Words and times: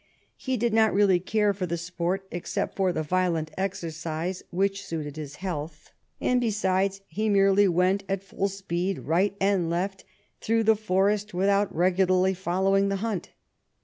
He 0.35 0.57
did 0.57 0.73
not 0.73 0.95
really 0.95 1.19
care 1.19 1.53
for 1.53 1.67
the 1.67 1.77
sport, 1.77 2.25
except 2.31 2.75
for 2.75 2.91
the 2.91 3.03
violent 3.03 3.51
exercise, 3.55 4.41
which 4.49 4.83
suited 4.83 5.15
his 5.15 5.35
health; 5.35 5.91
and, 6.19 6.41
besides, 6.41 7.01
he 7.05 7.29
merely 7.29 7.67
went 7.67 8.03
at 8.09 8.23
full 8.23 8.47
speed, 8.47 8.97
right 8.97 9.35
and 9.39 9.69
left, 9.69 10.03
through 10.39 10.63
the 10.63 10.75
forest 10.75 11.35
without 11.35 11.71
regularly 11.75 12.33
following 12.33 12.89
the 12.89 12.95
hunt." 13.05 13.29